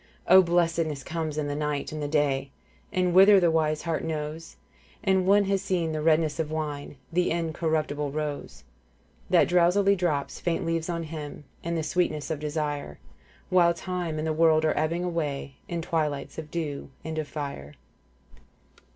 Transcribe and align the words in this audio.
* 0.19 0.27
O 0.35 0.41
blessedness 0.41 1.03
comes 1.03 1.37
in 1.37 1.45
the 1.47 1.53
night 1.55 1.91
and 1.91 2.01
the 2.01 2.07
day 2.07 2.49
'And 2.91 3.13
whither 3.13 3.39
the 3.39 3.51
wise 3.51 3.83
heart 3.83 4.03
knows;' 4.03 4.55
And 5.03 5.27
one 5.27 5.43
has 5.43 5.61
seen 5.61 5.89
in 5.89 5.91
the 5.91 6.01
redness 6.01 6.39
of 6.39 6.49
wine' 6.49 6.95
The 7.13 7.29
Incorruptible 7.29 8.09
Rose, 8.11 8.63
* 8.95 9.29
That 9.29 9.47
drowsily 9.47 9.95
drops 9.95 10.39
faint 10.39 10.65
leaves 10.65 10.89
on 10.89 11.03
him 11.03 11.43
* 11.53 11.63
And 11.63 11.77
the 11.77 11.83
sweetness 11.83 12.31
of 12.31 12.39
desire,' 12.39 12.97
While 13.51 13.75
time 13.75 14.17
and 14.17 14.25
the 14.25 14.33
world 14.33 14.65
are 14.65 14.75
ebbing 14.75 15.03
away' 15.03 15.53
In 15.69 15.83
twilights 15.83 16.39
of 16.39 16.49
dew 16.49 16.89
and 17.05 17.19
of 17.19 17.27
fire. 17.27 17.75